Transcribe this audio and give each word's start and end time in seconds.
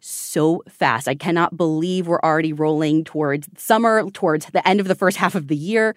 so 0.00 0.62
fast. 0.68 1.08
I 1.08 1.14
cannot 1.14 1.56
believe 1.56 2.06
we're 2.06 2.20
already 2.20 2.52
rolling 2.52 3.04
towards 3.04 3.48
summer, 3.56 4.08
towards 4.10 4.46
the 4.46 4.66
end 4.66 4.80
of 4.80 4.88
the 4.88 4.94
first 4.94 5.16
half 5.22 5.34
of 5.34 5.48
the 5.48 5.56
year. 5.56 5.94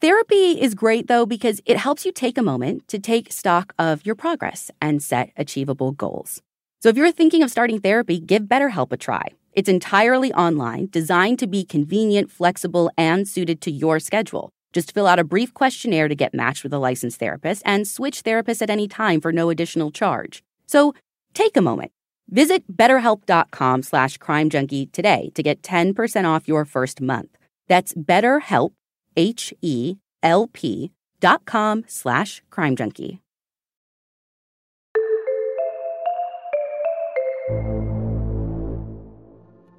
Therapy 0.00 0.60
is 0.60 0.74
great 0.74 1.06
though 1.06 1.24
because 1.24 1.60
it 1.64 1.78
helps 1.78 2.04
you 2.04 2.12
take 2.12 2.36
a 2.36 2.42
moment 2.42 2.86
to 2.88 2.98
take 2.98 3.32
stock 3.32 3.72
of 3.78 4.04
your 4.04 4.14
progress 4.14 4.70
and 4.80 5.02
set 5.02 5.30
achievable 5.36 5.92
goals. 5.92 6.42
So 6.82 6.90
if 6.90 6.96
you're 6.96 7.12
thinking 7.12 7.42
of 7.42 7.50
starting 7.50 7.80
therapy, 7.80 8.20
give 8.20 8.42
BetterHelp 8.42 8.92
a 8.92 8.96
try. 8.98 9.28
It's 9.54 9.68
entirely 9.68 10.32
online, 10.34 10.88
designed 10.90 11.38
to 11.38 11.46
be 11.46 11.64
convenient, 11.64 12.30
flexible, 12.30 12.90
and 12.98 13.26
suited 13.26 13.60
to 13.62 13.70
your 13.70 14.00
schedule. 14.00 14.50
Just 14.74 14.92
fill 14.92 15.06
out 15.06 15.20
a 15.20 15.24
brief 15.24 15.54
questionnaire 15.54 16.08
to 16.08 16.16
get 16.16 16.34
matched 16.34 16.64
with 16.64 16.72
a 16.72 16.78
licensed 16.78 17.20
therapist 17.20 17.62
and 17.64 17.86
switch 17.86 18.24
therapists 18.24 18.60
at 18.60 18.70
any 18.70 18.88
time 18.88 19.20
for 19.20 19.32
no 19.32 19.48
additional 19.48 19.92
charge. 19.92 20.42
So 20.66 20.92
take 21.32 21.56
a 21.56 21.62
moment. 21.62 21.92
Visit 22.28 22.64
betterhelp.com 22.74 23.82
slash 23.82 24.18
crimejunkie 24.18 24.92
today 24.92 25.30
to 25.34 25.42
get 25.42 25.62
10% 25.62 26.24
off 26.24 26.48
your 26.48 26.64
first 26.64 27.00
month. 27.00 27.36
That's 27.68 27.94
betterhelp, 27.94 28.72
H-E-L-P 29.16 30.90
dot 31.20 31.44
com 31.46 31.84
slash 31.86 32.42
crimejunkie. 32.50 33.20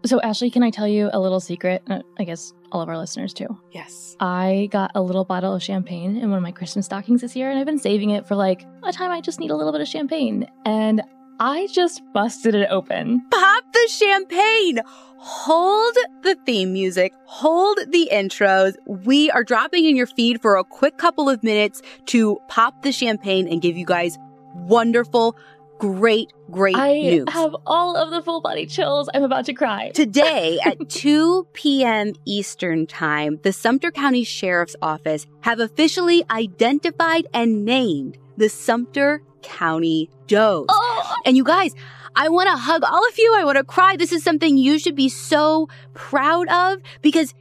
So, 0.06 0.22
Ashley, 0.22 0.52
can 0.52 0.62
I 0.62 0.70
tell 0.70 0.88
you 0.88 1.10
a 1.14 1.20
little 1.20 1.40
secret? 1.40 1.82
Uh, 1.90 2.02
I 2.20 2.26
guess 2.26 2.54
all 2.72 2.82
of 2.82 2.90
our 2.90 2.98
listeners 2.98 3.34
too. 3.34 3.48
Yes. 3.72 4.16
I 4.20 4.70
got 4.72 4.92
a 4.94 5.02
little 5.02 5.26
bottle 5.26 5.56
of 5.56 5.64
champagne 5.64 6.18
in 6.18 6.30
one 6.30 6.38
of 6.38 6.44
my 6.44 6.52
Christmas 6.52 6.86
stockings 6.86 7.22
this 7.22 7.36
year, 7.36 7.50
and 7.50 7.58
I've 7.58 7.66
been 7.66 7.80
saving 7.80 8.12
it 8.12 8.28
for 8.28 8.36
like 8.36 8.66
a 8.84 8.92
time 8.92 9.10
I 9.10 9.20
just 9.20 9.40
need 9.40 9.50
a 9.50 9.56
little 9.56 9.72
bit 9.72 9.82
of 9.82 9.88
champagne. 9.88 10.48
And 10.64 11.02
I 11.40 11.68
just 11.72 12.02
busted 12.14 12.56
it 12.56 12.68
open. 12.70 13.26
Pop 13.30 13.64
the 13.74 13.88
champagne. 13.90 14.80
Hold 15.18 15.96
the 16.22 16.38
theme 16.46 16.72
music. 16.72 17.14
Hold 17.26 17.78
the 17.90 18.10
intros. 18.12 18.76
We 18.86 19.32
are 19.32 19.44
dropping 19.44 19.86
in 19.86 19.96
your 19.96 20.08
feed 20.08 20.42
for 20.42 20.56
a 20.56 20.64
quick 20.64 20.98
couple 20.98 21.30
of 21.30 21.44
minutes 21.44 21.82
to 22.08 22.40
pop 22.48 22.84
the 22.84 22.92
champagne 22.92 23.48
and 23.48 23.62
give 23.62 23.76
you 23.76 23.86
guys 23.86 24.18
wonderful, 24.54 25.36
great, 25.80 26.32
great 26.52 26.78
I 26.78 26.94
news. 26.94 27.26
I 27.28 27.32
have 27.32 27.56
all 27.66 27.98
of 27.98 28.12
the 28.12 28.22
full 28.22 28.40
body 28.40 28.66
chills. 28.66 29.10
I'm 29.14 29.24
about 29.24 29.46
to 29.46 29.54
cry. 29.54 29.90
Today 29.94 30.60
at 30.64 30.90
2 30.90 31.48
p.m. 31.54 32.14
Eastern 32.26 32.88
Time, 32.88 33.40
the 33.44 33.52
Sumter 33.52 33.92
County 33.92 34.24
Sheriff's 34.24 34.76
Office 34.82 35.26
have 35.42 35.60
officially 35.60 36.24
identified 36.30 37.28
and 37.34 37.66
named 37.66 38.18
the 38.38 38.48
Sumter 38.48 39.22
County 39.42 40.10
Does. 40.28 40.66
Oh. 40.70 40.85
And 41.26 41.36
you 41.36 41.44
guys, 41.44 41.74
I 42.16 42.30
want 42.30 42.50
to 42.50 42.56
hug 42.56 42.84
all 42.84 43.08
of 43.08 43.18
you. 43.18 43.34
I 43.36 43.44
want 43.44 43.58
to 43.58 43.64
cry. 43.64 43.98
This 43.98 44.12
is 44.12 44.24
something 44.24 44.58
you 44.58 44.80
should 44.80 44.96
be 44.96 45.10
so 45.10 45.68
proud 45.94 46.48
of 46.48 46.82
because 47.02 47.34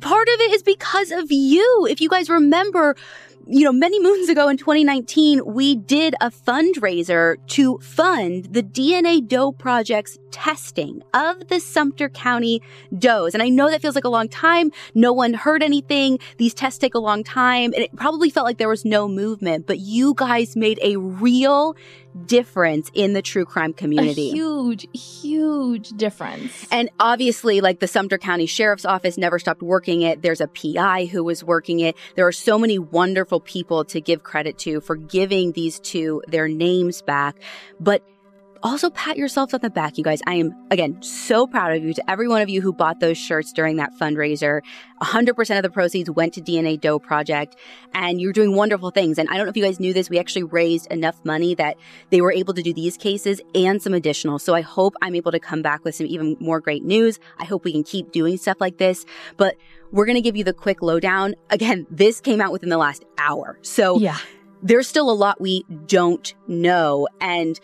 part 0.00 0.28
of 0.28 0.40
it 0.40 0.52
is 0.52 0.62
because 0.62 1.10
of 1.10 1.30
you. 1.30 1.86
If 1.90 2.00
you 2.00 2.08
guys 2.08 2.30
remember, 2.30 2.96
you 3.46 3.64
know, 3.64 3.72
many 3.72 4.00
moons 4.00 4.28
ago 4.28 4.48
in 4.48 4.56
2019, 4.56 5.42
we 5.44 5.76
did 5.76 6.14
a 6.20 6.30
fundraiser 6.30 7.36
to 7.48 7.78
fund 7.78 8.46
the 8.50 8.62
DNA 8.62 9.26
Doe 9.26 9.52
Project's 9.52 10.18
testing 10.32 11.02
of 11.14 11.46
the 11.48 11.60
Sumter 11.60 12.08
County 12.08 12.60
does. 12.98 13.34
And 13.34 13.42
I 13.42 13.48
know 13.48 13.70
that 13.70 13.80
feels 13.80 13.94
like 13.94 14.04
a 14.04 14.08
long 14.08 14.28
time. 14.28 14.72
No 14.94 15.12
one 15.12 15.34
heard 15.34 15.62
anything. 15.62 16.18
These 16.38 16.54
tests 16.54 16.78
take 16.78 16.94
a 16.94 16.98
long 16.98 17.22
time. 17.22 17.72
And 17.72 17.84
it 17.84 17.94
probably 17.94 18.30
felt 18.30 18.46
like 18.46 18.58
there 18.58 18.68
was 18.68 18.84
no 18.84 19.06
movement, 19.06 19.66
but 19.66 19.78
you 19.78 20.14
guys 20.14 20.56
made 20.56 20.80
a 20.82 20.96
real 20.96 21.76
difference 22.24 22.90
in 22.94 23.12
the 23.12 23.22
true 23.22 23.44
crime 23.44 23.72
community. 23.72 24.30
A 24.30 24.34
huge, 24.34 24.86
huge 24.96 25.90
difference. 25.90 26.66
And 26.70 26.90
obviously, 26.98 27.60
like 27.60 27.80
the 27.80 27.88
Sumter 27.88 28.18
County 28.18 28.46
Sheriff's 28.46 28.84
Office 28.84 29.18
never 29.18 29.38
stopped 29.38 29.62
working 29.62 30.02
it. 30.02 30.22
There's 30.22 30.40
a 30.40 30.48
PI 30.48 31.06
who 31.06 31.24
was 31.24 31.44
working 31.44 31.80
it. 31.80 31.96
There 32.14 32.26
are 32.26 32.32
so 32.32 32.58
many 32.58 32.78
wonderful 32.78 33.40
people 33.40 33.84
to 33.86 34.00
give 34.00 34.22
credit 34.22 34.58
to 34.58 34.80
for 34.80 34.96
giving 34.96 35.52
these 35.52 35.78
two 35.80 36.22
their 36.28 36.48
names 36.48 37.02
back. 37.02 37.36
But 37.80 38.02
also 38.66 38.90
pat 38.90 39.16
yourselves 39.16 39.52
on 39.54 39.60
the 39.60 39.70
back, 39.70 39.96
you 39.98 40.04
guys. 40.04 40.20
I 40.26 40.34
am, 40.34 40.54
again, 40.70 41.00
so 41.02 41.46
proud 41.46 41.76
of 41.76 41.82
you 41.84 41.94
to 41.94 42.10
every 42.10 42.26
one 42.28 42.40
of 42.42 42.48
you 42.48 42.60
who 42.62 42.72
bought 42.72 43.00
those 43.00 43.16
shirts 43.18 43.52
during 43.52 43.76
that 43.76 43.92
fundraiser. 44.00 44.60
100% 45.02 45.56
of 45.56 45.62
the 45.62 45.70
proceeds 45.70 46.10
went 46.10 46.32
to 46.34 46.40
DNA 46.40 46.80
Doe 46.80 46.98
Project, 46.98 47.56
and 47.94 48.20
you're 48.20 48.32
doing 48.32 48.54
wonderful 48.54 48.90
things. 48.90 49.18
And 49.18 49.28
I 49.28 49.36
don't 49.36 49.46
know 49.46 49.50
if 49.50 49.56
you 49.56 49.62
guys 49.64 49.78
knew 49.78 49.92
this, 49.92 50.08
we 50.10 50.18
actually 50.18 50.44
raised 50.44 50.90
enough 50.90 51.22
money 51.24 51.54
that 51.56 51.76
they 52.10 52.20
were 52.20 52.32
able 52.32 52.54
to 52.54 52.62
do 52.62 52.72
these 52.72 52.96
cases 52.96 53.40
and 53.54 53.80
some 53.80 53.94
additional. 53.94 54.38
So 54.38 54.54
I 54.54 54.62
hope 54.62 54.94
I'm 55.02 55.14
able 55.14 55.32
to 55.32 55.40
come 55.40 55.62
back 55.62 55.84
with 55.84 55.94
some 55.94 56.06
even 56.06 56.36
more 56.40 56.60
great 56.60 56.84
news. 56.84 57.18
I 57.38 57.44
hope 57.44 57.64
we 57.64 57.72
can 57.72 57.84
keep 57.84 58.10
doing 58.12 58.36
stuff 58.36 58.56
like 58.60 58.78
this. 58.78 59.04
But 59.36 59.56
we're 59.92 60.06
going 60.06 60.16
to 60.16 60.22
give 60.22 60.36
you 60.36 60.44
the 60.44 60.52
quick 60.54 60.82
lowdown. 60.82 61.34
Again, 61.50 61.86
this 61.90 62.20
came 62.20 62.40
out 62.40 62.52
within 62.52 62.68
the 62.70 62.78
last 62.78 63.04
hour. 63.18 63.58
So 63.62 63.98
Yeah. 64.00 64.16
there's 64.62 64.88
still 64.88 65.10
a 65.10 65.14
lot 65.14 65.40
we 65.40 65.64
don't 65.86 66.34
know. 66.48 67.06
And 67.20 67.60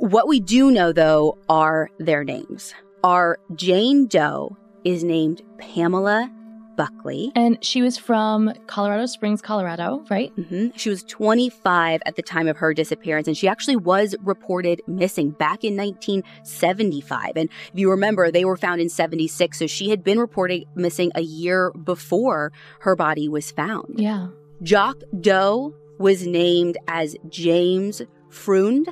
what 0.00 0.26
we 0.28 0.40
do 0.40 0.70
know, 0.70 0.92
though, 0.92 1.38
are 1.48 1.90
their 1.98 2.24
names. 2.24 2.74
Our 3.04 3.38
Jane 3.54 4.06
Doe 4.06 4.56
is 4.84 5.04
named 5.04 5.42
Pamela 5.58 6.30
Buckley. 6.76 7.30
And 7.34 7.62
she 7.62 7.82
was 7.82 7.98
from 7.98 8.54
Colorado 8.66 9.04
Springs, 9.04 9.42
Colorado, 9.42 10.02
right? 10.08 10.32
hmm 10.32 10.68
She 10.74 10.88
was 10.88 11.02
25 11.02 12.00
at 12.06 12.16
the 12.16 12.22
time 12.22 12.48
of 12.48 12.56
her 12.56 12.72
disappearance, 12.72 13.28
and 13.28 13.36
she 13.36 13.46
actually 13.48 13.76
was 13.76 14.14
reported 14.22 14.80
missing 14.86 15.30
back 15.30 15.64
in 15.64 15.76
1975. 15.76 17.32
And 17.36 17.50
if 17.72 17.78
you 17.78 17.90
remember, 17.90 18.30
they 18.30 18.46
were 18.46 18.56
found 18.56 18.80
in 18.80 18.88
76, 18.88 19.58
so 19.58 19.66
she 19.66 19.90
had 19.90 20.02
been 20.02 20.18
reported 20.18 20.64
missing 20.74 21.12
a 21.14 21.20
year 21.20 21.72
before 21.72 22.52
her 22.80 22.96
body 22.96 23.28
was 23.28 23.50
found. 23.50 23.96
Yeah. 23.98 24.28
Jock 24.62 24.96
Doe 25.20 25.74
was 25.98 26.26
named 26.26 26.78
as 26.88 27.16
James 27.28 28.00
Freund. 28.30 28.88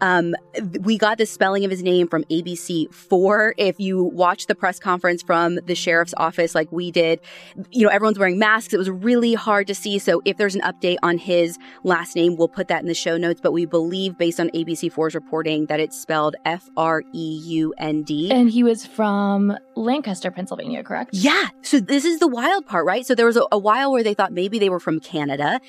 Um, 0.00 0.34
we 0.80 0.98
got 0.98 1.18
the 1.18 1.26
spelling 1.26 1.64
of 1.64 1.70
his 1.70 1.82
name 1.82 2.08
from 2.08 2.24
ABC4. 2.24 3.52
If 3.56 3.78
you 3.78 4.04
watch 4.04 4.46
the 4.46 4.54
press 4.54 4.78
conference 4.78 5.22
from 5.22 5.56
the 5.66 5.74
sheriff's 5.74 6.14
office 6.16 6.54
like 6.54 6.70
we 6.72 6.90
did, 6.90 7.20
you 7.70 7.86
know, 7.86 7.92
everyone's 7.92 8.18
wearing 8.18 8.38
masks. 8.38 8.72
It 8.72 8.78
was 8.78 8.90
really 8.90 9.34
hard 9.34 9.66
to 9.66 9.74
see. 9.74 9.98
So 9.98 10.22
if 10.24 10.36
there's 10.36 10.54
an 10.54 10.62
update 10.62 10.96
on 11.02 11.18
his 11.18 11.58
last 11.84 12.16
name, 12.16 12.36
we'll 12.36 12.48
put 12.48 12.68
that 12.68 12.80
in 12.80 12.88
the 12.88 12.94
show 12.94 13.16
notes. 13.16 13.40
But 13.42 13.52
we 13.52 13.66
believe, 13.66 14.16
based 14.18 14.40
on 14.40 14.50
ABC4's 14.50 15.14
reporting, 15.14 15.66
that 15.66 15.80
it's 15.80 16.00
spelled 16.00 16.36
F 16.44 16.68
R 16.76 17.02
E 17.12 17.40
U 17.44 17.74
N 17.78 18.02
D. 18.02 18.30
And 18.30 18.50
he 18.50 18.62
was 18.62 18.86
from 18.86 19.56
Lancaster, 19.76 20.30
Pennsylvania, 20.30 20.82
correct? 20.82 21.10
Yeah. 21.12 21.48
So 21.62 21.80
this 21.80 22.04
is 22.04 22.20
the 22.20 22.28
wild 22.28 22.66
part, 22.66 22.86
right? 22.86 23.06
So 23.06 23.14
there 23.14 23.26
was 23.26 23.36
a, 23.36 23.44
a 23.52 23.58
while 23.58 23.92
where 23.92 24.02
they 24.02 24.14
thought 24.14 24.32
maybe 24.32 24.58
they 24.58 24.68
were 24.68 24.80
from 24.80 25.00
Canada, 25.00 25.60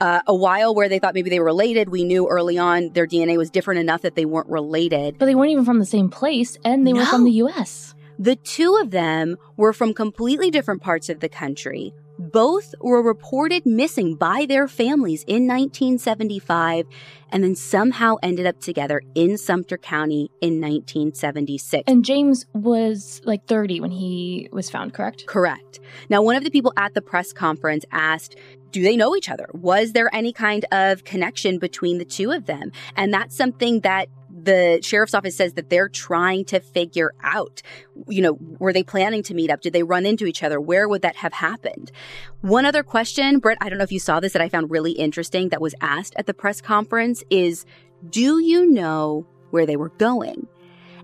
uh, 0.00 0.20
a 0.26 0.34
while 0.34 0.74
where 0.74 0.88
they 0.88 0.98
thought 0.98 1.14
maybe 1.14 1.30
they 1.30 1.38
were 1.38 1.46
related. 1.46 1.88
We 1.88 2.04
knew 2.04 2.28
early 2.28 2.58
on 2.58 2.90
their 2.92 3.06
DNA 3.06 3.36
was 3.36 3.50
different 3.50 3.75
enough 3.76 4.02
that 4.02 4.14
they 4.14 4.24
weren't 4.24 4.48
related. 4.48 5.18
But 5.18 5.26
they 5.26 5.34
weren't 5.34 5.50
even 5.50 5.64
from 5.64 5.78
the 5.78 5.86
same 5.86 6.08
place, 6.08 6.58
and 6.64 6.86
they 6.86 6.92
no. 6.92 7.00
were 7.00 7.06
from 7.06 7.24
the 7.24 7.32
US. 7.32 7.94
The 8.18 8.36
two 8.36 8.76
of 8.76 8.90
them 8.90 9.36
were 9.56 9.72
from 9.72 9.92
completely 9.92 10.50
different 10.50 10.82
parts 10.82 11.08
of 11.08 11.20
the 11.20 11.28
country. 11.28 11.92
Both 12.18 12.74
were 12.80 13.02
reported 13.02 13.66
missing 13.66 14.14
by 14.14 14.46
their 14.46 14.68
families 14.68 15.22
in 15.24 15.46
1975 15.46 16.86
and 17.32 17.42
then 17.42 17.54
somehow 17.54 18.16
ended 18.22 18.46
up 18.46 18.60
together 18.60 19.02
in 19.14 19.36
Sumter 19.36 19.76
County 19.76 20.30
in 20.40 20.60
1976. 20.60 21.84
And 21.86 22.04
James 22.04 22.46
was 22.54 23.20
like 23.24 23.46
30 23.46 23.80
when 23.80 23.90
he 23.90 24.48
was 24.52 24.70
found, 24.70 24.94
correct? 24.94 25.26
Correct. 25.26 25.80
Now, 26.08 26.22
one 26.22 26.36
of 26.36 26.44
the 26.44 26.50
people 26.50 26.72
at 26.76 26.94
the 26.94 27.02
press 27.02 27.32
conference 27.32 27.84
asked, 27.92 28.36
do 28.70 28.82
they 28.82 28.96
know 28.96 29.16
each 29.16 29.28
other? 29.28 29.48
Was 29.52 29.92
there 29.92 30.14
any 30.14 30.32
kind 30.32 30.64
of 30.72 31.04
connection 31.04 31.58
between 31.58 31.98
the 31.98 32.04
two 32.04 32.30
of 32.30 32.46
them? 32.46 32.72
And 32.96 33.12
that's 33.12 33.36
something 33.36 33.80
that 33.80 34.08
the 34.46 34.80
sheriff's 34.82 35.12
office 35.12 35.36
says 35.36 35.52
that 35.54 35.68
they're 35.68 35.88
trying 35.88 36.46
to 36.46 36.60
figure 36.60 37.12
out, 37.22 37.60
you 38.08 38.22
know, 38.22 38.38
were 38.58 38.72
they 38.72 38.82
planning 38.82 39.22
to 39.24 39.34
meet 39.34 39.50
up? 39.50 39.60
Did 39.60 39.74
they 39.74 39.82
run 39.82 40.06
into 40.06 40.24
each 40.24 40.42
other? 40.42 40.58
Where 40.58 40.88
would 40.88 41.02
that 41.02 41.16
have 41.16 41.34
happened? 41.34 41.92
One 42.40 42.64
other 42.64 42.82
question, 42.82 43.38
Brit, 43.38 43.58
I 43.60 43.68
don't 43.68 43.76
know 43.78 43.84
if 43.84 43.92
you 43.92 44.00
saw 44.00 44.20
this 44.20 44.32
that 44.32 44.42
I 44.42 44.48
found 44.48 44.70
really 44.70 44.92
interesting 44.92 45.50
that 45.50 45.60
was 45.60 45.74
asked 45.80 46.14
at 46.16 46.26
the 46.26 46.34
press 46.34 46.60
conference 46.60 47.22
is, 47.28 47.66
do 48.08 48.38
you 48.38 48.70
know 48.70 49.26
where 49.50 49.66
they 49.66 49.76
were 49.76 49.90
going? 49.90 50.46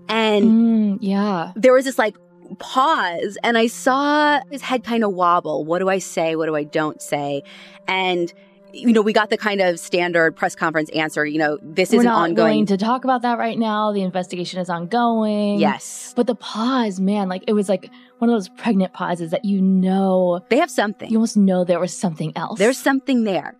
And 0.09 0.45
mm, 0.45 0.97
yeah, 1.01 1.51
there 1.55 1.73
was 1.73 1.85
this 1.85 1.97
like 1.97 2.17
pause 2.59 3.37
and 3.43 3.57
I 3.57 3.67
saw 3.67 4.41
his 4.51 4.61
head 4.61 4.83
kind 4.83 5.03
of 5.03 5.13
wobble. 5.13 5.65
What 5.65 5.79
do 5.79 5.89
I 5.89 5.99
say? 5.99 6.35
What 6.35 6.47
do 6.47 6.55
I 6.55 6.63
don't 6.63 7.01
say? 7.01 7.43
And 7.87 8.33
you 8.73 8.91
know, 8.91 9.01
we 9.01 9.13
got 9.13 9.29
the 9.29 9.37
kind 9.37 9.61
of 9.61 9.79
standard 9.79 10.35
press 10.35 10.55
conference 10.55 10.89
answer, 10.89 11.25
you 11.25 11.37
know, 11.37 11.59
this 11.61 11.91
We're 11.91 11.99
is 11.99 12.05
not 12.05 12.29
ongoing. 12.29 12.35
going 12.35 12.65
to 12.67 12.77
talk 12.77 13.03
about 13.03 13.21
that 13.21 13.37
right 13.37 13.57
now. 13.57 13.91
The 13.91 14.01
investigation 14.01 14.59
is 14.59 14.69
ongoing. 14.69 15.59
Yes. 15.59 16.13
But 16.15 16.27
the 16.27 16.35
pause, 16.35 16.99
man, 16.99 17.29
like 17.29 17.43
it 17.47 17.53
was 17.53 17.69
like 17.69 17.89
one 18.17 18.29
of 18.29 18.35
those 18.35 18.49
pregnant 18.49 18.93
pauses 18.93 19.31
that 19.31 19.45
you 19.45 19.61
know 19.61 20.43
they 20.49 20.57
have 20.57 20.71
something. 20.71 21.09
You 21.09 21.17
almost 21.17 21.37
know 21.37 21.63
there 21.63 21.79
was 21.79 21.95
something 21.95 22.33
else. 22.35 22.57
There's 22.57 22.79
something 22.79 23.23
there. 23.25 23.55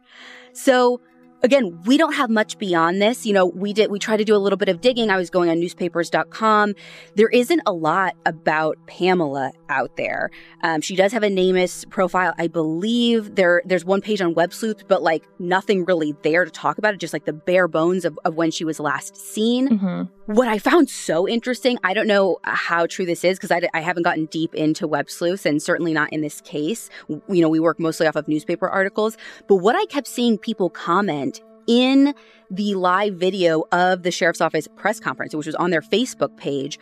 So 0.54 1.00
again, 1.44 1.80
we 1.86 1.98
don't 1.98 2.14
have 2.14 2.30
much 2.30 2.58
beyond 2.58 3.02
this. 3.02 3.26
You 3.26 3.34
know, 3.34 3.46
we 3.46 3.74
did, 3.74 3.92
we 3.92 4.00
tried 4.00 4.18
to 4.18 4.26
do 4.26 4.36
a 4.36 4.38
little 4.38 4.58
bit 4.58 4.70
of 4.70 4.82
digging. 4.82 5.10
I 5.10 5.18
was 5.18 5.30
going 5.30 5.50
on 5.50 5.60
newspapers.com. 5.60 6.74
There 7.16 7.30
isn't 7.30 7.62
a 7.66 7.74
lot 7.74 8.16
about 8.26 8.78
Pamela 8.88 9.52
out 9.74 9.98
there. 9.98 10.30
Um, 10.62 10.82
she 10.82 10.96
does 10.96 11.12
have 11.12 11.24
a 11.24 11.30
NamUs 11.30 11.90
profile. 11.90 12.34
I 12.38 12.48
believe 12.48 13.36
there, 13.36 13.62
there's 13.66 13.84
one 13.84 14.02
page 14.02 14.22
on 14.22 14.34
Web 14.34 14.54
Sleuth, 14.54 14.88
but 14.88 15.02
like 15.02 15.24
nothing 15.40 15.84
really 15.86 16.14
there 16.22 16.46
to 16.46 16.52
talk 16.52 16.78
about 16.78 16.94
it, 16.94 17.00
just 17.00 17.14
like 17.14 17.26
the 17.26 17.34
bare 17.34 17.68
bones 17.68 18.06
of, 18.06 18.18
of 18.24 18.36
when 18.36 18.52
she 18.52 18.64
was 18.64 18.80
last 18.80 19.18
seen. 19.18 19.70
Mm-hmm. 19.70 20.34
What 20.34 20.48
I 20.48 20.60
found 20.60 20.90
so 20.90 21.28
interesting, 21.28 21.78
I 21.84 21.94
don't 21.94 22.08
know 22.08 22.38
how 22.44 22.86
true 22.86 23.06
this 23.06 23.24
is 23.24 23.38
because 23.38 23.52
I, 23.52 23.62
I 23.74 23.82
haven't 23.82 24.04
gotten 24.04 24.28
deep 24.28 24.54
into 24.54 24.88
Web 24.88 25.10
Sleuth 25.10 25.46
and 25.46 25.62
certainly 25.62 25.94
not 25.94 26.14
in 26.14 26.22
this 26.22 26.40
case. 26.42 26.90
You 27.10 27.42
know, 27.42 27.50
we 27.50 27.60
work 27.60 27.80
mostly 27.80 28.08
off 28.08 28.16
of 28.16 28.28
newspaper 28.28 28.70
articles, 28.70 29.18
but 29.48 29.56
what 29.58 29.76
I 29.76 29.86
kept 29.86 30.08
seeing 30.08 30.38
people 30.38 30.70
comment 30.70 31.42
in 31.68 32.14
the 32.52 32.76
live 32.76 33.16
video 33.16 33.64
of 33.72 34.04
the 34.04 34.12
sheriff's 34.12 34.42
office 34.42 34.68
press 34.76 35.00
conference, 35.00 35.34
which 35.34 35.48
was 35.48 35.56
on 35.56 35.72
their 35.72 35.82
Facebook 35.82 36.36
page, 36.38 36.78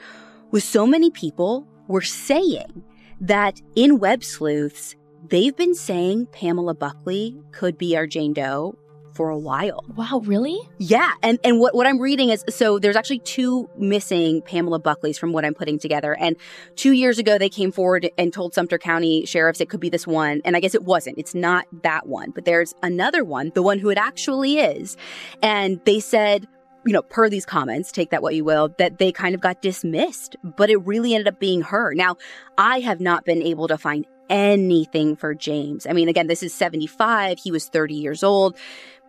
was 0.51 0.63
so 0.63 0.85
many 0.85 1.09
people 1.09 1.67
were 1.87 2.01
saying 2.01 2.83
that 3.19 3.61
in 3.75 3.99
Web 3.99 4.23
Sleuths, 4.23 4.95
they've 5.29 5.55
been 5.55 5.75
saying 5.75 6.27
Pamela 6.27 6.73
Buckley 6.73 7.39
could 7.51 7.77
be 7.77 7.95
our 7.95 8.07
Jane 8.07 8.33
Doe 8.33 8.77
for 9.13 9.29
a 9.29 9.37
while. 9.37 9.83
Wow, 9.95 10.21
really? 10.23 10.57
Yeah. 10.77 11.11
And 11.21 11.37
and 11.43 11.59
what, 11.59 11.75
what 11.75 11.85
I'm 11.85 11.99
reading 11.99 12.29
is 12.29 12.43
so 12.49 12.79
there's 12.79 12.95
actually 12.95 13.19
two 13.19 13.69
missing 13.77 14.41
Pamela 14.41 14.79
Buckleys 14.79 15.19
from 15.19 15.33
what 15.33 15.45
I'm 15.45 15.53
putting 15.53 15.79
together. 15.79 16.15
And 16.17 16.35
two 16.75 16.93
years 16.93 17.19
ago 17.19 17.37
they 17.37 17.49
came 17.49 17.71
forward 17.71 18.09
and 18.17 18.31
told 18.33 18.53
Sumter 18.53 18.77
County 18.77 19.25
sheriffs 19.25 19.61
it 19.61 19.69
could 19.69 19.79
be 19.79 19.89
this 19.89 20.07
one. 20.07 20.41
And 20.45 20.55
I 20.55 20.59
guess 20.59 20.75
it 20.75 20.83
wasn't. 20.83 21.17
It's 21.17 21.35
not 21.35 21.65
that 21.83 22.07
one. 22.07 22.31
But 22.31 22.45
there's 22.45 22.73
another 22.81 23.23
one, 23.23 23.51
the 23.53 23.63
one 23.63 23.79
who 23.79 23.89
it 23.89 23.97
actually 23.97 24.59
is. 24.59 24.97
And 25.41 25.81
they 25.85 25.99
said 25.99 26.47
you 26.85 26.93
know, 26.93 27.01
per 27.01 27.29
these 27.29 27.45
comments, 27.45 27.91
take 27.91 28.09
that 28.09 28.21
what 28.21 28.35
you 28.35 28.43
will, 28.43 28.73
that 28.77 28.97
they 28.97 29.11
kind 29.11 29.35
of 29.35 29.41
got 29.41 29.61
dismissed, 29.61 30.35
but 30.43 30.69
it 30.69 30.77
really 30.77 31.13
ended 31.13 31.27
up 31.27 31.39
being 31.39 31.61
her. 31.61 31.93
Now, 31.93 32.17
I 32.57 32.79
have 32.79 32.99
not 32.99 33.25
been 33.25 33.41
able 33.41 33.67
to 33.67 33.77
find 33.77 34.05
anything 34.29 35.15
for 35.15 35.35
James. 35.35 35.85
I 35.85 35.93
mean, 35.93 36.07
again, 36.07 36.27
this 36.27 36.41
is 36.41 36.53
75. 36.53 37.37
He 37.39 37.51
was 37.51 37.67
30 37.67 37.95
years 37.95 38.23
old 38.23 38.55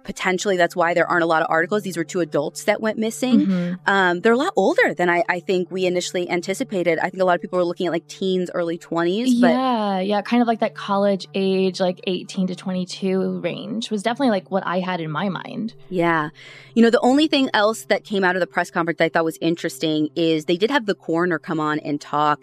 potentially 0.04 0.56
that's 0.56 0.76
why 0.76 0.94
there 0.94 1.06
aren't 1.06 1.22
a 1.22 1.26
lot 1.26 1.42
of 1.42 1.48
articles. 1.50 1.82
These 1.82 1.96
were 1.96 2.04
two 2.04 2.20
adults 2.20 2.64
that 2.64 2.80
went 2.80 2.98
missing. 2.98 3.40
Mm-hmm. 3.40 3.74
Um, 3.86 4.20
they're 4.20 4.32
a 4.32 4.36
lot 4.36 4.52
older 4.56 4.94
than 4.94 5.08
I, 5.08 5.22
I, 5.28 5.40
think 5.40 5.70
we 5.70 5.86
initially 5.86 6.28
anticipated. 6.30 6.98
I 6.98 7.10
think 7.10 7.22
a 7.22 7.24
lot 7.24 7.34
of 7.34 7.40
people 7.40 7.58
were 7.58 7.64
looking 7.64 7.86
at 7.86 7.92
like 7.92 8.06
teens, 8.06 8.50
early 8.54 8.78
20s. 8.78 9.24
yeah, 9.26 10.00
yeah, 10.00 10.22
kind 10.22 10.40
of 10.40 10.48
like 10.48 10.60
that 10.60 10.74
college 10.74 11.26
age, 11.34 11.80
like 11.80 12.00
18 12.06 12.48
to 12.48 12.54
22 12.54 13.40
range 13.40 13.90
was 13.90 14.02
definitely 14.02 14.30
like 14.30 14.50
what 14.50 14.66
I 14.66 14.80
had 14.80 15.00
in 15.00 15.10
my 15.10 15.28
mind. 15.28 15.74
Yeah. 15.88 16.30
You 16.74 16.82
know, 16.82 16.90
the 16.90 17.00
only 17.00 17.28
thing 17.28 17.50
else 17.54 17.84
that 17.86 18.04
came 18.04 18.24
out 18.24 18.36
of 18.36 18.40
the 18.40 18.46
press 18.46 18.70
conference 18.70 19.00
I 19.00 19.08
thought 19.08 19.24
was 19.24 19.38
interesting 19.40 20.08
is 20.14 20.44
they 20.44 20.56
did 20.56 20.70
have 20.70 20.86
the 20.86 20.94
coroner 20.94 21.38
come 21.38 21.60
on 21.60 21.78
and 21.80 22.00
talk 22.00 22.40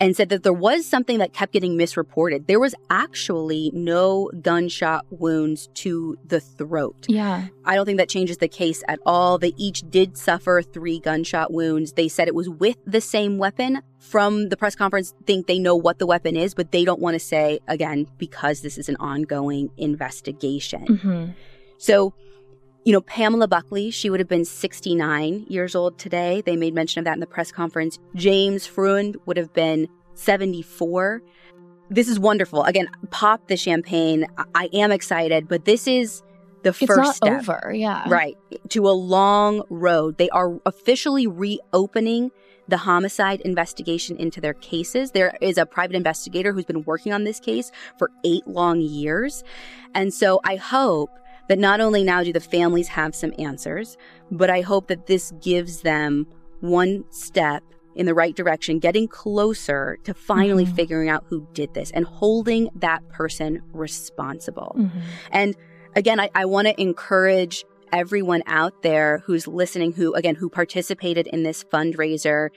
and 0.00 0.16
said 0.16 0.28
that 0.28 0.42
there 0.42 0.52
was 0.52 0.86
something 0.86 1.18
that 1.18 1.32
kept 1.32 1.52
getting 1.52 1.76
misreported. 1.76 2.46
There 2.46 2.60
was 2.60 2.74
actually 2.90 3.70
no 3.74 4.30
gunshot 4.40 5.06
wounds 5.10 5.68
to 5.74 6.16
the 6.24 6.40
throat. 6.40 7.06
Yeah. 7.08 7.48
I 7.64 7.74
don't 7.74 7.86
think 7.86 7.98
that 7.98 8.08
changes 8.08 8.38
the 8.38 8.48
case 8.48 8.82
at 8.88 9.00
all. 9.04 9.38
They 9.38 9.54
each 9.56 9.82
did 9.90 10.16
suffer 10.16 10.62
three 10.62 11.00
gunshot 11.00 11.52
wounds. 11.52 11.92
They 11.92 12.08
said 12.08 12.28
it 12.28 12.34
was 12.34 12.48
with 12.48 12.76
the 12.86 13.00
same 13.00 13.38
weapon. 13.38 13.82
From 13.98 14.48
the 14.48 14.56
press 14.56 14.76
conference, 14.76 15.12
think 15.26 15.48
they 15.48 15.58
know 15.58 15.74
what 15.74 15.98
the 15.98 16.06
weapon 16.06 16.36
is, 16.36 16.54
but 16.54 16.70
they 16.70 16.84
don't 16.84 17.00
want 17.00 17.14
to 17.14 17.20
say 17.20 17.58
again 17.66 18.06
because 18.16 18.62
this 18.62 18.78
is 18.78 18.88
an 18.88 18.96
ongoing 19.00 19.70
investigation. 19.76 20.86
Mm-hmm. 20.86 21.32
So, 21.78 22.14
you 22.88 22.94
know, 22.94 23.02
Pamela 23.02 23.46
Buckley, 23.46 23.90
she 23.90 24.08
would 24.08 24.18
have 24.18 24.30
been 24.30 24.46
69 24.46 25.44
years 25.46 25.74
old 25.74 25.98
today. 25.98 26.40
They 26.40 26.56
made 26.56 26.72
mention 26.72 27.00
of 27.00 27.04
that 27.04 27.12
in 27.12 27.20
the 27.20 27.26
press 27.26 27.52
conference. 27.52 27.98
James 28.14 28.64
Freund 28.64 29.18
would 29.26 29.36
have 29.36 29.52
been 29.52 29.88
74. 30.14 31.20
This 31.90 32.08
is 32.08 32.18
wonderful. 32.18 32.64
Again, 32.64 32.88
pop 33.10 33.46
the 33.48 33.58
champagne. 33.58 34.26
I 34.54 34.70
am 34.72 34.90
excited, 34.90 35.48
but 35.48 35.66
this 35.66 35.86
is 35.86 36.22
the 36.62 36.70
it's 36.70 36.86
first 36.86 37.16
step. 37.16 37.40
over, 37.40 37.74
yeah. 37.74 38.08
Right. 38.08 38.38
To 38.70 38.88
a 38.88 38.96
long 38.96 39.64
road. 39.68 40.16
They 40.16 40.30
are 40.30 40.58
officially 40.64 41.26
reopening 41.26 42.30
the 42.68 42.78
homicide 42.78 43.42
investigation 43.42 44.16
into 44.16 44.40
their 44.40 44.54
cases. 44.54 45.10
There 45.10 45.36
is 45.42 45.58
a 45.58 45.66
private 45.66 45.94
investigator 45.94 46.54
who's 46.54 46.64
been 46.64 46.84
working 46.84 47.12
on 47.12 47.24
this 47.24 47.38
case 47.38 47.70
for 47.98 48.10
eight 48.24 48.46
long 48.46 48.80
years. 48.80 49.44
And 49.94 50.14
so 50.14 50.40
I 50.42 50.56
hope 50.56 51.10
that 51.48 51.58
not 51.58 51.80
only 51.80 52.04
now 52.04 52.22
do 52.22 52.32
the 52.32 52.40
families 52.40 52.88
have 52.88 53.14
some 53.14 53.32
answers, 53.38 53.96
but 54.30 54.50
I 54.50 54.60
hope 54.60 54.88
that 54.88 55.06
this 55.06 55.32
gives 55.40 55.80
them 55.80 56.26
one 56.60 57.04
step 57.10 57.62
in 57.94 58.06
the 58.06 58.14
right 58.14 58.36
direction, 58.36 58.78
getting 58.78 59.08
closer 59.08 59.98
to 60.04 60.14
finally 60.14 60.64
mm-hmm. 60.64 60.74
figuring 60.74 61.08
out 61.08 61.24
who 61.28 61.46
did 61.52 61.74
this 61.74 61.90
and 61.90 62.04
holding 62.04 62.70
that 62.76 63.06
person 63.08 63.60
responsible. 63.72 64.76
Mm-hmm. 64.78 64.98
And 65.32 65.56
again, 65.96 66.20
I, 66.20 66.30
I 66.34 66.44
want 66.44 66.68
to 66.68 66.80
encourage 66.80 67.64
everyone 67.92 68.42
out 68.46 68.82
there 68.82 69.22
who's 69.26 69.48
listening, 69.48 69.92
who, 69.92 70.14
again, 70.14 70.36
who 70.36 70.48
participated 70.48 71.26
in 71.26 71.42
this 71.42 71.64
fundraiser. 71.64 72.50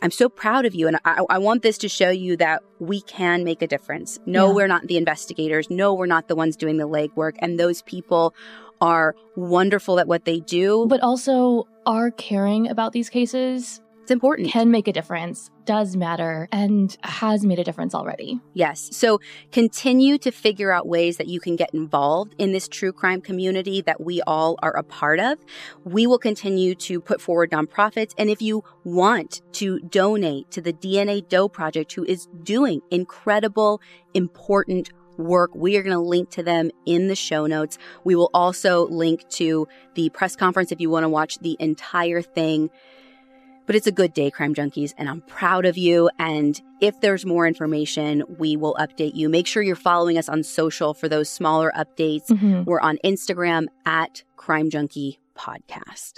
I'm 0.00 0.10
so 0.10 0.28
proud 0.28 0.64
of 0.64 0.74
you. 0.74 0.86
And 0.86 0.98
I, 1.04 1.24
I, 1.28 1.38
want 1.38 1.62
this 1.62 1.78
to 1.78 1.88
show 1.88 2.10
you 2.10 2.36
that 2.36 2.62
we 2.78 3.00
can 3.00 3.42
make 3.44 3.62
a 3.62 3.66
difference. 3.66 4.18
No, 4.26 4.48
yeah. 4.48 4.54
we're 4.54 4.66
not 4.68 4.86
the 4.86 4.96
investigators. 4.96 5.68
No, 5.70 5.94
we're 5.94 6.06
not 6.06 6.28
the 6.28 6.36
ones 6.36 6.56
doing 6.56 6.76
the 6.76 6.88
legwork. 6.88 7.34
And 7.40 7.58
those 7.58 7.82
people 7.82 8.34
are 8.80 9.16
wonderful 9.34 9.98
at 9.98 10.06
what 10.06 10.24
they 10.24 10.40
do. 10.40 10.86
But 10.88 11.00
also 11.00 11.66
are 11.84 12.10
caring 12.12 12.68
about 12.68 12.92
these 12.92 13.10
cases 13.10 13.80
It's 14.08 14.12
important. 14.14 14.48
can 14.48 14.70
make 14.70 14.88
a 14.88 14.92
difference, 14.94 15.50
does 15.66 15.94
matter, 15.94 16.48
and 16.50 16.96
has 17.02 17.44
made 17.44 17.58
a 17.58 17.64
difference 17.64 17.94
already. 17.94 18.40
Yes. 18.54 18.88
So 18.90 19.20
continue 19.52 20.16
to 20.16 20.30
figure 20.30 20.72
out 20.72 20.88
ways 20.88 21.18
that 21.18 21.26
you 21.26 21.40
can 21.40 21.56
get 21.56 21.74
involved 21.74 22.34
in 22.38 22.52
this 22.52 22.68
true 22.68 22.90
crime 22.90 23.20
community 23.20 23.82
that 23.82 24.00
we 24.00 24.22
all 24.22 24.58
are 24.62 24.74
a 24.74 24.82
part 24.82 25.20
of. 25.20 25.36
We 25.84 26.06
will 26.06 26.18
continue 26.18 26.74
to 26.76 27.02
put 27.02 27.20
forward 27.20 27.50
nonprofits. 27.50 28.14
And 28.16 28.30
if 28.30 28.40
you 28.40 28.64
want 28.82 29.42
to 29.52 29.78
donate 29.80 30.50
to 30.52 30.62
the 30.62 30.72
DNA 30.72 31.28
Doe 31.28 31.46
Project, 31.46 31.92
who 31.92 32.04
is 32.04 32.28
doing 32.42 32.80
incredible, 32.90 33.82
important 34.14 34.90
work. 35.18 35.54
We 35.54 35.76
are 35.76 35.82
going 35.82 35.92
to 35.92 36.00
link 36.00 36.30
to 36.30 36.42
them 36.42 36.70
in 36.86 37.08
the 37.08 37.16
show 37.16 37.44
notes. 37.44 37.76
We 38.04 38.14
will 38.14 38.30
also 38.32 38.88
link 38.88 39.28
to 39.32 39.68
the 39.96 40.08
press 40.10 40.34
conference 40.34 40.72
if 40.72 40.80
you 40.80 40.88
want 40.88 41.04
to 41.04 41.10
watch 41.10 41.38
the 41.40 41.58
entire 41.60 42.22
thing. 42.22 42.70
But 43.68 43.76
it's 43.76 43.86
a 43.86 43.92
good 43.92 44.14
day, 44.14 44.30
Crime 44.30 44.54
Junkies, 44.54 44.94
and 44.96 45.10
I'm 45.10 45.20
proud 45.20 45.66
of 45.66 45.76
you. 45.76 46.08
And 46.18 46.58
if 46.80 46.98
there's 47.02 47.26
more 47.26 47.46
information, 47.46 48.24
we 48.38 48.56
will 48.56 48.74
update 48.80 49.14
you. 49.14 49.28
Make 49.28 49.46
sure 49.46 49.62
you're 49.62 49.76
following 49.76 50.16
us 50.16 50.26
on 50.26 50.42
social 50.42 50.94
for 50.94 51.06
those 51.06 51.28
smaller 51.28 51.70
updates. 51.76 52.28
Mhm. 52.28 52.64
We're 52.64 52.80
on 52.80 52.96
Instagram 53.04 53.66
at 53.84 54.24
Crime 54.36 54.70
Junkie 54.70 55.18
Podcast. 55.36 56.14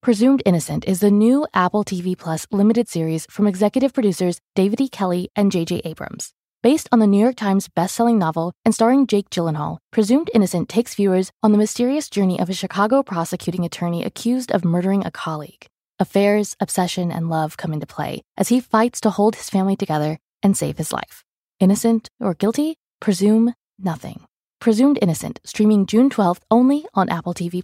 Presumed 0.00 0.42
Innocent 0.46 0.86
is 0.86 1.00
the 1.00 1.10
new 1.10 1.46
Apple 1.52 1.84
TV 1.84 2.16
Plus 2.16 2.46
limited 2.50 2.88
series 2.88 3.26
from 3.28 3.46
executive 3.46 3.92
producers 3.92 4.40
David 4.54 4.80
E. 4.80 4.88
Kelley 4.88 5.28
and 5.36 5.52
J.J. 5.52 5.82
Abrams. 5.84 6.32
Based 6.66 6.88
on 6.90 6.98
the 6.98 7.06
New 7.06 7.20
York 7.20 7.36
Times 7.36 7.68
bestselling 7.68 8.18
novel 8.18 8.52
and 8.64 8.74
starring 8.74 9.06
Jake 9.06 9.30
Gyllenhaal, 9.30 9.78
Presumed 9.92 10.30
Innocent 10.34 10.68
takes 10.68 10.96
viewers 10.96 11.30
on 11.40 11.52
the 11.52 11.58
mysterious 11.58 12.10
journey 12.10 12.40
of 12.40 12.50
a 12.50 12.54
Chicago 12.54 13.04
prosecuting 13.04 13.64
attorney 13.64 14.02
accused 14.02 14.50
of 14.50 14.64
murdering 14.64 15.06
a 15.06 15.12
colleague. 15.12 15.66
Affairs, 16.00 16.56
obsession, 16.58 17.12
and 17.12 17.30
love 17.30 17.56
come 17.56 17.72
into 17.72 17.86
play 17.86 18.24
as 18.36 18.48
he 18.48 18.58
fights 18.58 19.00
to 19.02 19.10
hold 19.10 19.36
his 19.36 19.48
family 19.48 19.76
together 19.76 20.18
and 20.42 20.56
save 20.56 20.76
his 20.76 20.92
life. 20.92 21.22
Innocent 21.60 22.10
or 22.18 22.34
guilty? 22.34 22.74
Presume 22.98 23.54
nothing. 23.78 24.24
Presumed 24.60 24.98
Innocent, 25.00 25.38
streaming 25.44 25.86
June 25.86 26.10
12th 26.10 26.40
only 26.50 26.84
on 26.94 27.08
Apple 27.08 27.32
TV. 27.32 27.62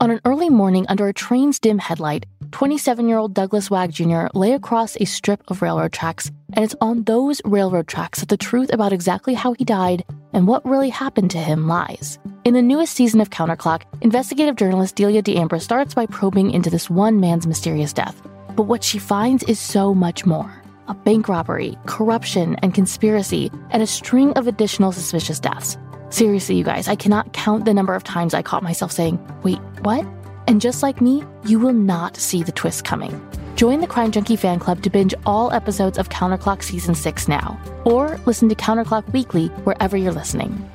On 0.00 0.10
an 0.10 0.20
early 0.24 0.48
morning 0.48 0.86
under 0.88 1.06
a 1.06 1.12
train's 1.12 1.58
dim 1.58 1.80
headlight, 1.80 2.24
27 2.52 3.08
year 3.08 3.18
old 3.18 3.34
Douglas 3.34 3.70
Wag 3.70 3.92
Jr. 3.92 4.26
lay 4.34 4.52
across 4.52 4.96
a 4.96 5.04
strip 5.04 5.42
of 5.48 5.62
railroad 5.62 5.92
tracks, 5.92 6.30
and 6.52 6.64
it's 6.64 6.74
on 6.80 7.04
those 7.04 7.40
railroad 7.44 7.88
tracks 7.88 8.20
that 8.20 8.28
the 8.28 8.36
truth 8.36 8.72
about 8.72 8.92
exactly 8.92 9.34
how 9.34 9.52
he 9.52 9.64
died 9.64 10.04
and 10.32 10.46
what 10.46 10.64
really 10.64 10.90
happened 10.90 11.30
to 11.30 11.38
him 11.38 11.66
lies. 11.68 12.18
In 12.44 12.54
the 12.54 12.62
newest 12.62 12.94
season 12.94 13.20
of 13.20 13.30
Counterclock, 13.30 13.82
investigative 14.00 14.56
journalist 14.56 14.96
Delia 14.96 15.22
D'Ambra 15.22 15.60
starts 15.60 15.94
by 15.94 16.06
probing 16.06 16.50
into 16.50 16.70
this 16.70 16.88
one 16.88 17.20
man's 17.20 17.46
mysterious 17.46 17.92
death. 17.92 18.20
But 18.56 18.64
what 18.64 18.82
she 18.82 18.98
finds 18.98 19.42
is 19.44 19.58
so 19.60 19.94
much 19.94 20.26
more 20.26 20.54
a 20.88 20.94
bank 20.94 21.28
robbery, 21.28 21.76
corruption, 21.84 22.56
and 22.62 22.72
conspiracy, 22.72 23.50
and 23.70 23.82
a 23.82 23.86
string 23.86 24.32
of 24.32 24.46
additional 24.46 24.90
suspicious 24.90 25.38
deaths. 25.38 25.76
Seriously, 26.08 26.56
you 26.56 26.64
guys, 26.64 26.88
I 26.88 26.96
cannot 26.96 27.34
count 27.34 27.66
the 27.66 27.74
number 27.74 27.94
of 27.94 28.04
times 28.04 28.32
I 28.32 28.40
caught 28.40 28.62
myself 28.62 28.90
saying, 28.90 29.18
wait, 29.42 29.58
what? 29.82 30.06
And 30.48 30.62
just 30.62 30.82
like 30.82 31.02
me, 31.02 31.24
you 31.44 31.58
will 31.58 31.74
not 31.74 32.16
see 32.16 32.42
the 32.42 32.52
twist 32.52 32.82
coming. 32.82 33.20
Join 33.54 33.82
the 33.82 33.86
Crime 33.86 34.10
Junkie 34.10 34.34
fan 34.34 34.58
club 34.58 34.82
to 34.82 34.88
binge 34.88 35.12
all 35.26 35.52
episodes 35.52 35.98
of 35.98 36.08
Counterclock 36.08 36.62
Season 36.62 36.94
6 36.94 37.28
now, 37.28 37.60
or 37.84 38.18
listen 38.24 38.48
to 38.48 38.54
Counterclock 38.54 39.12
weekly 39.12 39.48
wherever 39.64 39.94
you're 39.94 40.10
listening. 40.10 40.70